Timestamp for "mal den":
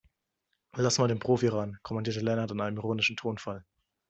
0.97-1.19